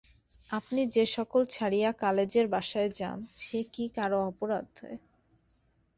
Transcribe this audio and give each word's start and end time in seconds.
আপনি 0.49 0.81
যে 0.87 1.03
সকল 1.15 1.41
ছাড়িয়া 1.45 1.89
কালেজের 2.01 2.45
বাসায় 2.47 2.89
যান, 2.99 3.17
সে 3.37 3.59
কি 3.73 3.85
কাহারো 3.95 4.19
অপরাধে। 4.29 4.91